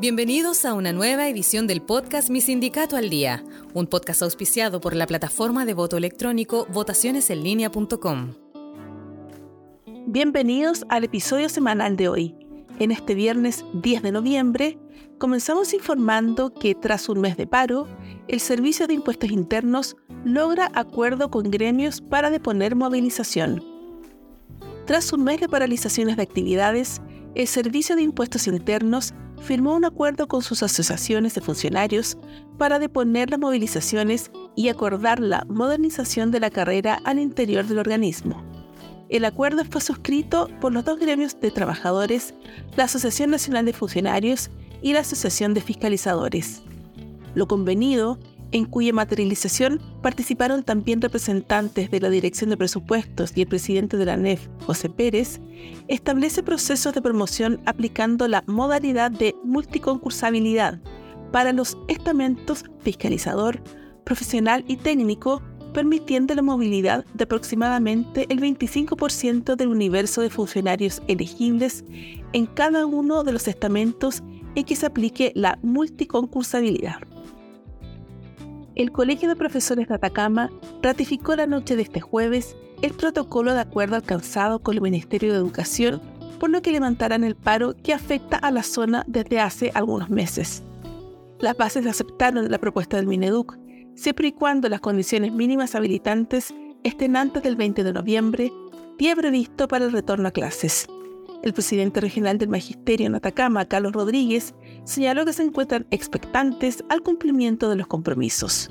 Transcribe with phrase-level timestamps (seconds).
[0.00, 3.42] Bienvenidos a una nueva edición del podcast Mi Sindicato al Día,
[3.74, 8.34] un podcast auspiciado por la plataforma de voto electrónico votacionesenlinea.com.
[10.06, 12.36] Bienvenidos al episodio semanal de hoy.
[12.78, 14.78] En este viernes 10 de noviembre,
[15.18, 17.88] comenzamos informando que tras un mes de paro,
[18.28, 23.64] el Servicio de Impuestos Internos logra acuerdo con gremios para deponer movilización.
[24.86, 27.02] Tras un mes de paralizaciones de actividades,
[27.34, 32.18] el Servicio de Impuestos Internos firmó un acuerdo con sus asociaciones de funcionarios
[32.58, 38.42] para deponer las movilizaciones y acordar la modernización de la carrera al interior del organismo.
[39.08, 42.34] El acuerdo fue suscrito por los dos gremios de trabajadores,
[42.76, 44.50] la Asociación Nacional de Funcionarios
[44.82, 46.62] y la Asociación de Fiscalizadores.
[47.34, 48.18] Lo convenido
[48.52, 54.06] en cuya materialización participaron también representantes de la Dirección de Presupuestos y el presidente de
[54.06, 55.40] la NEF, José Pérez,
[55.88, 60.80] establece procesos de promoción aplicando la modalidad de multiconcursabilidad
[61.32, 63.62] para los estamentos fiscalizador,
[64.04, 65.42] profesional y técnico,
[65.74, 71.84] permitiendo la movilidad de aproximadamente el 25% del universo de funcionarios elegibles
[72.32, 74.22] en cada uno de los estamentos
[74.54, 77.00] en que se aplique la multiconcursabilidad
[78.78, 80.50] el Colegio de Profesores de Atacama
[80.82, 85.38] ratificó la noche de este jueves el protocolo de acuerdo alcanzado con el Ministerio de
[85.38, 86.00] Educación,
[86.38, 90.62] por lo que levantarán el paro que afecta a la zona desde hace algunos meses.
[91.40, 93.58] Las bases aceptaron la propuesta del Mineduc,
[93.96, 98.52] siempre y cuando las condiciones mínimas habilitantes estén antes del 20 de noviembre,
[98.96, 100.86] día previsto para el retorno a clases.
[101.42, 107.02] El presidente regional del Magisterio en Atacama, Carlos Rodríguez, señaló que se encuentran expectantes al
[107.02, 108.70] cumplimiento de los compromisos.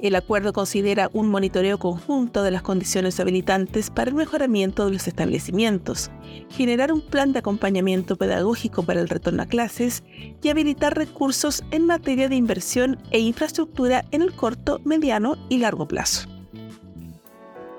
[0.00, 5.08] El acuerdo considera un monitoreo conjunto de las condiciones habilitantes para el mejoramiento de los
[5.08, 6.10] establecimientos,
[6.50, 10.02] generar un plan de acompañamiento pedagógico para el retorno a clases
[10.42, 15.88] y habilitar recursos en materia de inversión e infraestructura en el corto, mediano y largo
[15.88, 16.35] plazo.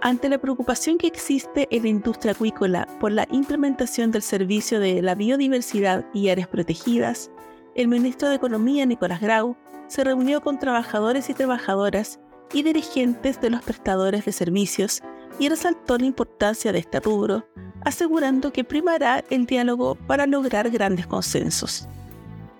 [0.01, 5.01] Ante la preocupación que existe en la industria acuícola por la implementación del servicio de
[5.01, 7.31] la biodiversidad y áreas protegidas,
[7.73, 9.57] el ministro de Economía, Nicolás Grau,
[9.87, 12.19] se reunió con trabajadores y trabajadoras
[12.53, 15.01] y dirigentes de los prestadores de servicios
[15.39, 17.47] y resaltó la importancia de este rubro,
[17.81, 21.87] asegurando que primará el diálogo para lograr grandes consensos.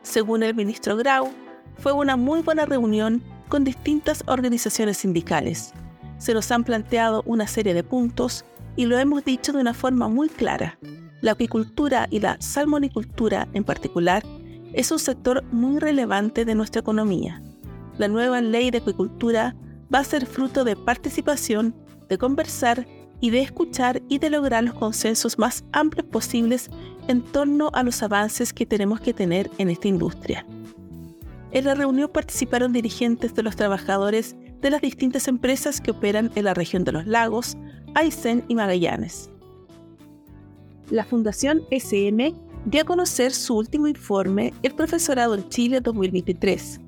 [0.02, 1.30] Según el ministro Grau,
[1.78, 5.74] fue una muy buena reunión con distintas organizaciones sindicales,
[6.18, 8.46] se nos han planteado una serie de puntos
[8.76, 10.78] y lo hemos dicho de una forma muy clara.
[11.22, 14.24] La aquicultura y la salmonicultura en particular
[14.74, 17.42] es un sector muy relevante de nuestra economía.
[17.98, 19.56] La nueva ley de acuicultura
[19.94, 21.74] va a ser fruto de participación,
[22.10, 22.86] de conversar
[23.20, 26.70] y de escuchar y de lograr los consensos más amplios posibles
[27.08, 30.46] en torno a los avances que tenemos que tener en esta industria.
[31.52, 36.46] En la reunión participaron dirigentes de los trabajadores de las distintas empresas que operan en
[36.46, 37.58] la región de los lagos,
[37.96, 39.30] Aysén y Magallanes.
[40.90, 42.34] La Fundación SM
[42.66, 46.82] dio a conocer su último informe, El Profesorado en Chile 2023.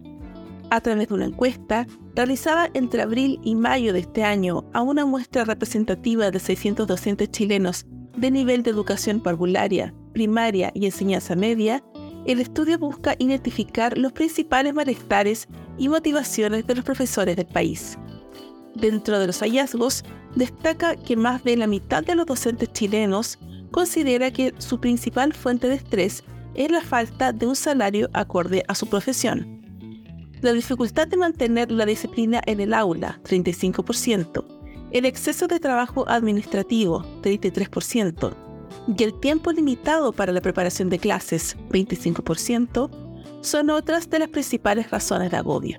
[0.71, 5.05] A través de una encuesta realizada entre abril y mayo de este año a una
[5.05, 7.85] muestra representativa de 600 docentes chilenos
[8.17, 11.83] de nivel de educación parvularia, primaria y enseñanza media,
[12.25, 15.47] el estudio busca identificar los principales malestares
[15.79, 17.97] y motivaciones de los profesores del país.
[18.75, 20.03] Dentro de los hallazgos,
[20.35, 23.39] destaca que más de la mitad de los docentes chilenos
[23.71, 26.23] considera que su principal fuente de estrés
[26.53, 29.59] es la falta de un salario acorde a su profesión.
[30.41, 34.45] La dificultad de mantener la disciplina en el aula, 35%,
[34.91, 38.33] el exceso de trabajo administrativo, 33%,
[38.97, 43.08] y el tiempo limitado para la preparación de clases, 25%,
[43.41, 45.77] son otras de las principales razones de agobio.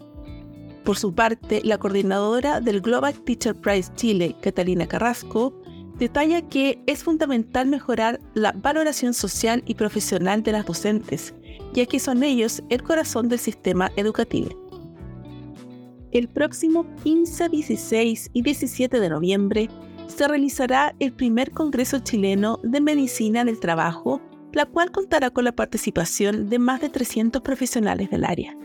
[0.85, 5.53] Por su parte, la coordinadora del Global Teacher Prize Chile, Catalina Carrasco,
[5.99, 11.35] detalla que es fundamental mejorar la valoración social y profesional de las docentes,
[11.75, 14.49] ya que son ellos el corazón del sistema educativo.
[16.11, 19.69] El próximo 15, 16 y 17 de noviembre
[20.09, 24.21] se realizará el primer Congreso chileno de Medicina del Trabajo,
[24.53, 28.57] la cual contará con la participación de más de 300 profesionales del área.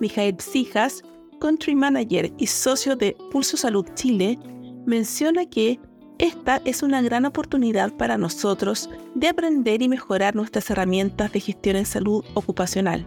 [0.00, 1.02] Mijael Psijas,
[1.40, 4.38] Country Manager y socio de Pulso Salud Chile,
[4.86, 5.80] menciona que
[6.18, 11.76] esta es una gran oportunidad para nosotros de aprender y mejorar nuestras herramientas de gestión
[11.76, 13.06] en salud ocupacional.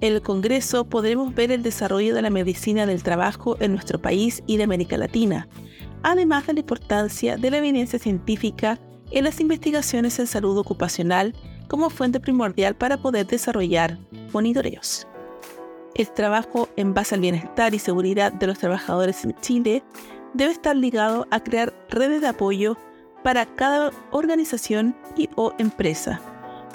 [0.00, 4.42] En el Congreso podremos ver el desarrollo de la medicina del trabajo en nuestro país
[4.46, 5.48] y de América Latina,
[6.02, 8.78] además de la importancia de la evidencia científica
[9.14, 11.34] en las investigaciones en salud ocupacional
[11.68, 13.96] como fuente primordial para poder desarrollar
[14.32, 15.06] monitoreos.
[15.94, 19.84] El trabajo en base al bienestar y seguridad de los trabajadores en Chile
[20.34, 22.76] debe estar ligado a crear redes de apoyo
[23.22, 26.20] para cada organización y o empresa.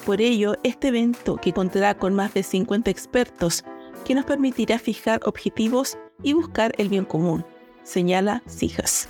[0.05, 3.65] Por ello, este evento, que contará con más de 50 expertos,
[4.05, 7.45] que nos permitirá fijar objetivos y buscar el bien común,
[7.83, 9.09] señala Sijas.